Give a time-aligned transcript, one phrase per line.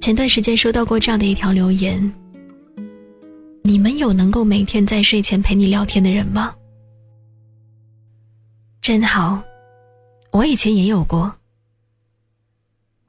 [0.00, 2.00] 前段时间收到过这样的一条留言
[3.62, 6.54] ：“你们有能够每天在睡前陪你聊天的人吗？”
[8.80, 9.42] 真好，
[10.32, 11.30] 我以前也有过。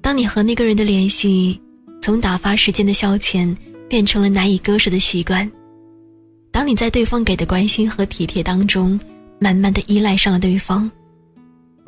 [0.01, 1.61] 当你和那个人的联系
[2.01, 3.55] 从打发时间的消遣
[3.87, 5.49] 变成了难以割舍的习惯，
[6.51, 8.99] 当你在对方给的关心和体贴当中
[9.39, 10.91] 慢慢的依赖上了对方，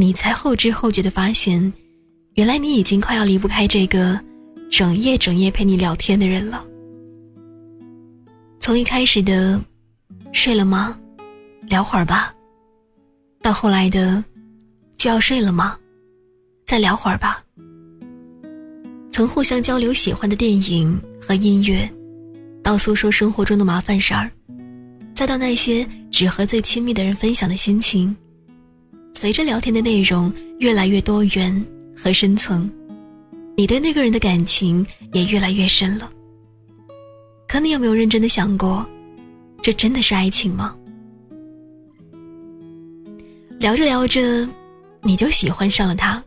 [0.02, 1.72] 你才后知后觉的发现，
[2.34, 4.20] 原来你已经快要离不开这个。
[4.72, 6.66] 整夜整夜陪你聊天的人了。
[8.60, 9.62] 从一开始的
[10.34, 10.98] “睡了吗？
[11.68, 12.34] 聊会儿吧”，
[13.44, 14.24] 到后来的
[14.98, 15.78] “就要睡了吗？
[16.66, 17.44] 再聊会儿吧”。
[19.12, 21.88] 从互相交流喜欢的电影和音乐，
[22.64, 24.32] 到诉说生活中的麻烦事儿，
[25.14, 28.16] 再到那些只和最亲密的人分享的心情，
[29.22, 31.64] 随着聊天的内容越来越多元
[31.96, 32.68] 和深层。
[33.56, 36.12] 你对那个人的感情也越来越深了。
[37.48, 38.84] 可你有没有认真的想过，
[39.62, 40.76] 这真的是爱情吗？
[43.60, 44.50] 聊着聊着，
[45.04, 46.24] 你就喜欢上了他，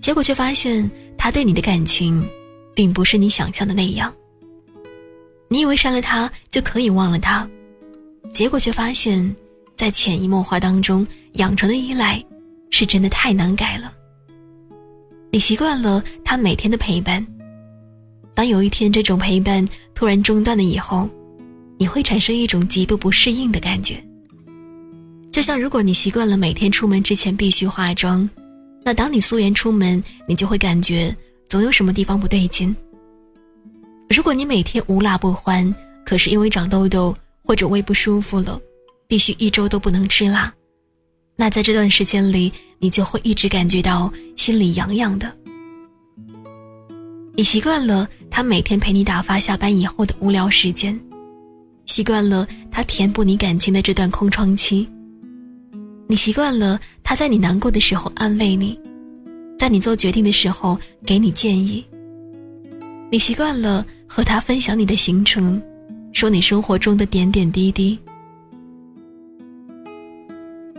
[0.00, 2.28] 结果却发现他对你的感情，
[2.74, 4.12] 并不是你想象的那样。
[5.48, 7.48] 你以为删了他就可以忘了他，
[8.32, 9.36] 结果却发现，
[9.76, 11.06] 在潜移默化当中
[11.38, 12.22] 养成的依赖，
[12.70, 13.92] 是真的太难改了。
[15.30, 17.24] 你习惯了他每天的陪伴，
[18.34, 21.08] 当有一天这种陪伴突然中断了以后，
[21.78, 24.02] 你会产生一种极度不适应的感觉。
[25.30, 28.28] 就像如果你习惯了每天出门之前必须化妆，
[28.82, 31.14] 那当你素颜出门，你就会感觉
[31.48, 32.74] 总有什么地方不对劲。
[34.08, 35.72] 如果你每天无辣不欢，
[36.04, 38.58] 可是因为长痘痘或者胃不舒服了，
[39.06, 40.52] 必须一周都不能吃辣，
[41.38, 42.52] 那在这段时间里。
[42.80, 45.36] 你就会一直感觉到心里痒痒的。
[47.34, 50.96] 你习惯了他每天陪你打发下班以后的无聊时间，
[51.86, 54.88] 习惯了他填补你感情的这段空窗期。
[56.06, 58.78] 你习惯了他在你难过的时候安慰你，
[59.58, 61.84] 在你做决定的时候给你建议。
[63.10, 65.60] 你习惯了和他分享你的行程，
[66.12, 67.98] 说你生活中的点点滴滴。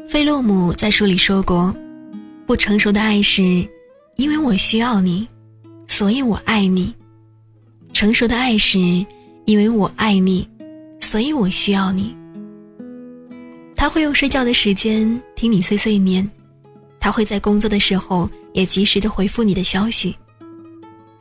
[0.09, 1.71] 费洛姆在书里说过。
[2.47, 3.43] 不成熟的爱是，
[4.15, 5.27] 因为我需要你，
[5.85, 6.91] 所以我爱你；
[7.93, 8.79] 成熟的爱是，
[9.45, 10.49] 因为我爱你，
[10.99, 12.17] 所以我需要你。
[13.75, 16.27] 他会用睡觉的时间听你碎碎念，
[16.99, 20.15] 他会在工作的时候也及时的回复你的消息，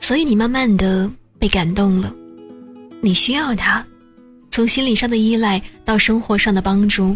[0.01, 2.11] 所以你慢慢的被感动了。
[3.03, 3.87] 你需要他，
[4.51, 7.15] 从心理上的依赖到生活上的帮助，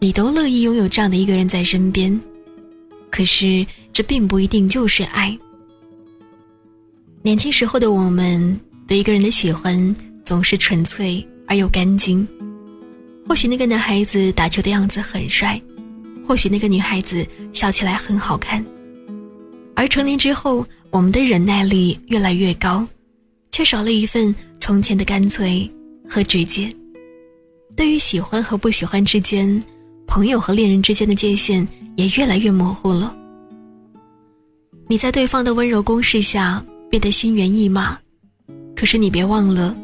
[0.00, 2.18] 你都乐意拥有这样的一个人在身边。
[3.10, 5.36] 可是，这并不一定就是爱。
[7.22, 9.94] 年轻时候的我们对一个人的喜欢
[10.24, 12.26] 总是纯粹而又干净。
[13.26, 15.60] 或许那个男孩子打球的样子很帅，
[16.24, 18.64] 或许那个女孩子笑起来很好看。
[19.74, 22.86] 而成年之后，我们的忍耐力越来越高，
[23.50, 25.68] 却少了一份从前的干脆
[26.08, 26.70] 和直接。
[27.76, 29.62] 对于喜欢和不喜欢之间，
[30.08, 31.64] 朋友和恋人之间的界限。
[31.98, 33.12] 也越来越模糊了。
[34.86, 37.98] 你在对方的温柔攻势下变得心猿意马，
[38.76, 39.76] 可是你别忘了，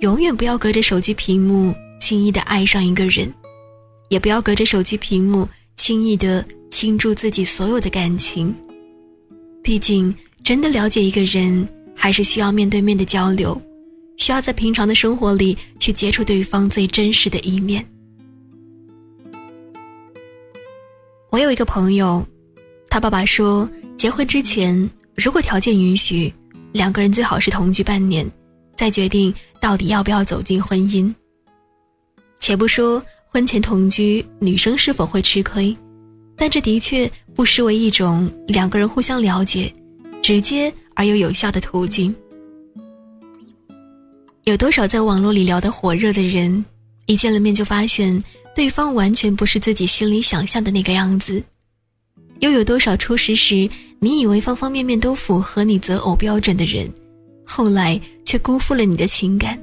[0.00, 3.32] 永远不要隔着手机屏幕轻易的爱上一个人，
[4.10, 8.54] 也不要隔着手机屏幕轻易的倾注自己所有的感情。
[9.62, 11.66] 毕竟，真的了解一个人，
[11.96, 13.58] 还是需要面对面的交流，
[14.18, 17.82] 需要在平常的生活里去接触对方最真实的一面。
[21.36, 22.26] 我有一个朋友，
[22.88, 26.32] 他爸爸说，结婚之前如果条件允许，
[26.72, 28.26] 两个人最好是同居半年，
[28.74, 31.14] 再决定到底要不要走进婚姻。
[32.40, 35.76] 且不说婚前同居女生是否会吃亏，
[36.38, 39.70] 但这的确不失为一种两个人互相了解、
[40.22, 42.16] 直接而又有效的途径。
[44.44, 46.64] 有多少在网络里聊得火热的人，
[47.04, 48.24] 一见了面就发现。
[48.56, 51.44] 对方完全不是自己心里想象的那个样子，
[52.40, 53.68] 又有多少初识时
[53.98, 56.90] 你以为方方面面都符合你择偶标准的人，
[57.44, 59.62] 后来却辜负了你的情感？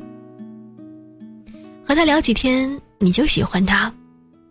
[1.83, 3.91] 和他聊几天你就喜欢他，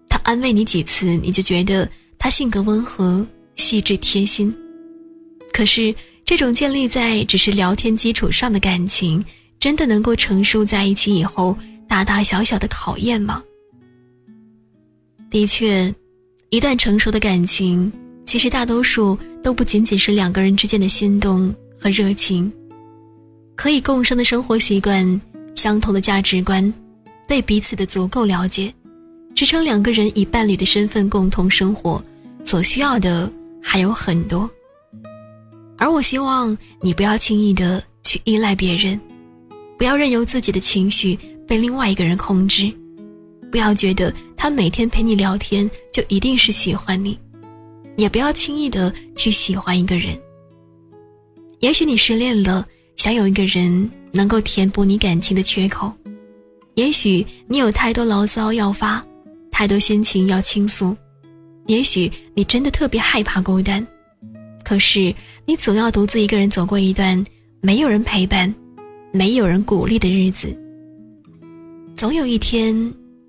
[0.08, 3.24] 他安慰你几次你就觉得他性格温和、
[3.54, 4.52] 细致、贴心。
[5.52, 5.94] 可是
[6.24, 9.24] 这种建立在只是聊天基础上的感情，
[9.60, 11.56] 真的能够成熟在一起以后
[11.88, 13.40] 大大小小的考验吗？
[15.32, 15.92] 的确，
[16.50, 17.90] 一段成熟的感情
[18.26, 22.52] 其实大多数都不仅仅是两个人之间的心动和热情，
[23.56, 25.18] 可以共生的生活习惯、
[25.54, 26.70] 相同的价值观、
[27.26, 28.70] 对彼此的足够了解，
[29.34, 32.04] 支撑两个人以伴侣的身份共同生活，
[32.44, 33.32] 所需要的
[33.62, 34.48] 还有很多。
[35.78, 39.00] 而我希望你不要轻易的去依赖别人，
[39.78, 41.18] 不要任由自己的情绪
[41.48, 42.70] 被另外一个人控制，
[43.52, 47.16] 不要觉得他每天陪你聊天就一定是喜欢你。
[47.98, 50.18] 也不要轻易的去喜欢一个人。
[51.60, 52.66] 也许你失恋了，
[52.96, 55.92] 想有一个人能够填补你感情的缺口；
[56.74, 59.04] 也许你有太多牢骚要发，
[59.50, 60.96] 太多心情要倾诉；
[61.66, 63.86] 也许你真的特别害怕孤单。
[64.64, 65.14] 可是
[65.44, 67.22] 你总要独自一个人走过一段
[67.60, 68.52] 没有人陪伴、
[69.12, 70.58] 没有人鼓励的日子。
[71.94, 72.74] 总有一天，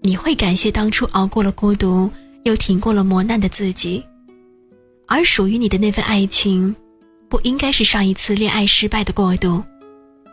[0.06, 2.12] 你会感谢当初熬过了孤独，
[2.44, 4.04] 又挺过了磨难的自己。
[5.08, 6.76] 而属于你的那份爱情，
[7.30, 9.64] 不应该是上一次恋爱失败的过渡，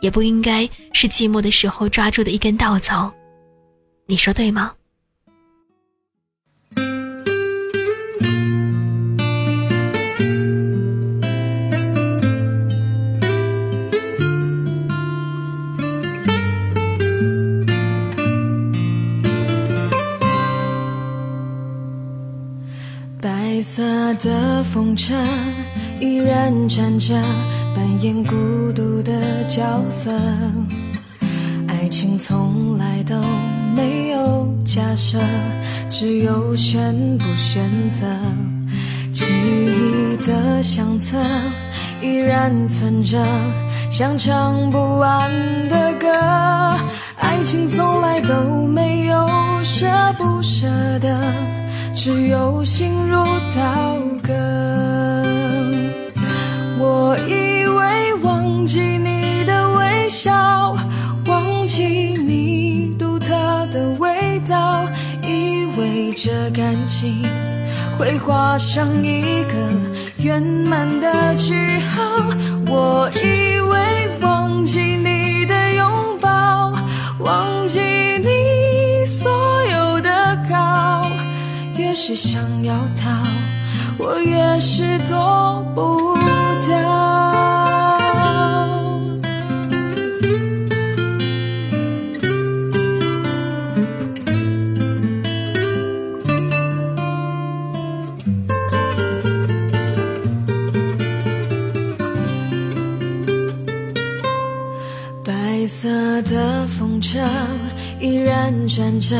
[0.01, 3.09] 也不应该是寂寞的时候抓住的一根稻草。
[4.07, 4.73] 你说对吗？
[24.63, 25.13] 风车
[25.99, 27.13] 依然转着，
[27.75, 29.11] 扮演孤独的
[29.47, 30.11] 角色。
[31.67, 33.15] 爱情从来都
[33.75, 35.19] 没有假设，
[35.89, 38.07] 只有选不选择。
[39.11, 41.17] 记忆的相册
[42.01, 43.17] 依然存着，
[43.89, 45.29] 像唱不完
[45.69, 46.07] 的歌。
[47.17, 49.27] 爱情从来都没有
[49.63, 49.87] 舍
[50.17, 50.67] 不舍
[50.99, 51.19] 得。
[51.93, 53.23] 只有心如
[53.55, 53.97] 刀
[60.23, 60.77] 笑，
[61.25, 63.33] 忘记你独特
[63.71, 64.85] 的味道，
[65.23, 67.25] 以为这感情
[67.97, 69.55] 会画上一个
[70.17, 72.03] 圆满的句号。
[72.67, 76.71] 我以为忘记你的拥抱，
[77.17, 79.31] 忘记你所
[79.71, 81.01] 有的好。
[81.79, 83.09] 越是想要逃，
[83.97, 85.90] 我越是躲不
[105.61, 105.87] 白色
[106.23, 107.19] 的风车
[107.99, 109.15] 依然转着。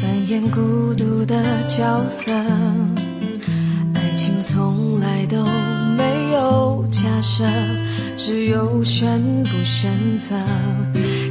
[0.00, 1.36] 扮演孤独的
[1.68, 2.32] 角色，
[3.92, 5.44] 爱情从来都
[5.94, 7.44] 没有假设，
[8.16, 10.34] 只有选不选择。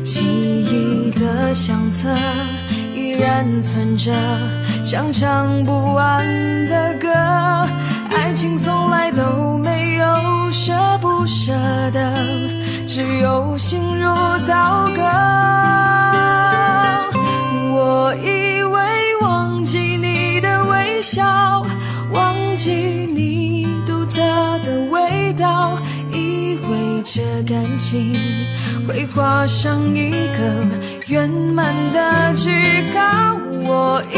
[0.03, 2.15] 记忆的相册
[2.95, 4.13] 依然存着，
[4.85, 6.23] 像唱不完
[6.67, 7.09] 的歌。
[8.15, 10.05] 爱情从来都没有
[10.51, 10.71] 舍
[11.01, 11.51] 不舍
[11.91, 12.13] 得，
[12.93, 14.07] 只有心如
[14.47, 15.01] 刀割。
[17.73, 18.79] 我以为
[19.19, 21.01] 忘记你的微。
[21.01, 21.65] 笑，
[22.11, 24.19] 忘记你独特
[24.59, 25.75] 的味道，
[26.11, 28.13] 以为这感情
[28.87, 30.43] 会画上一个
[31.07, 32.51] 圆满的句
[32.93, 33.35] 号。
[33.65, 34.15] 我以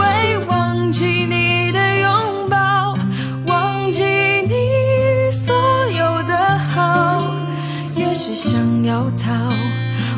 [0.00, 1.35] 为忘记你
[8.36, 9.32] 想要逃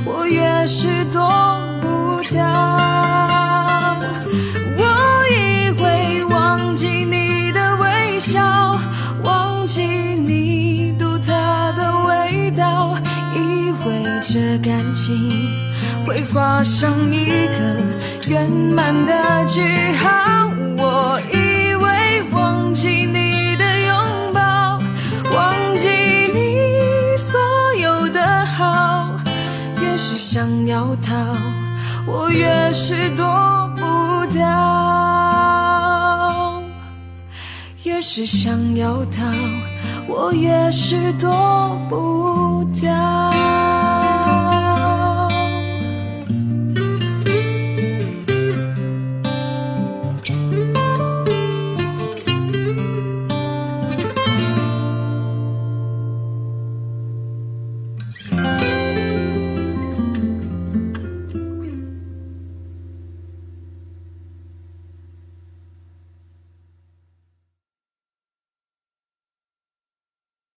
[0.04, 1.20] 我越是躲
[1.80, 2.44] 不掉
[4.76, 4.82] 我
[5.30, 8.76] 以为忘记你的微笑
[9.22, 11.30] 忘记你独特
[11.76, 12.98] 的味道
[13.36, 15.30] 以为这感情
[16.04, 17.80] 会画上一个
[18.26, 23.27] 圆满的句号我以为忘记你
[30.38, 31.16] 想要逃，
[32.06, 33.26] 我越是躲
[33.76, 33.82] 不
[34.32, 34.40] 掉。
[37.82, 39.24] 越是想要逃，
[40.06, 43.27] 我越是躲不掉。